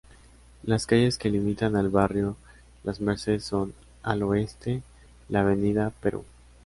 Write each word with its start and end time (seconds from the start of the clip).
Las 0.63 0.87
calles 0.87 1.19
que 1.19 1.29
limitan 1.29 1.75
al 1.75 1.89
barrio 1.89 2.35
Las 2.83 3.01
Mercedes 3.01 3.43
son, 3.43 3.75
al 4.01 4.23
oeste, 4.23 4.81
la 5.29 5.41
Avenida 5.41 5.91
Perú. 6.01 6.25